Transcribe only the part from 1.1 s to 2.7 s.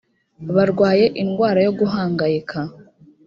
indwara yo guhangayika